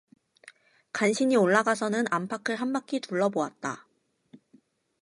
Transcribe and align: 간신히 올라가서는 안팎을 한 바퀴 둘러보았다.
간신히 0.93 1.35
올라가서는 1.35 2.05
안팎을 2.09 2.55
한 2.55 2.73
바퀴 2.73 2.99
둘러보았다. 3.01 3.85